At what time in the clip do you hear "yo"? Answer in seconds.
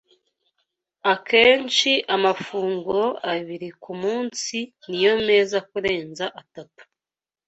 5.05-5.13